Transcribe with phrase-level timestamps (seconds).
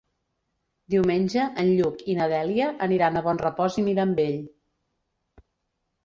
[0.91, 4.39] Diumenge en Lluc i na Dèlia aniran a Bonrepòs i Mirambell.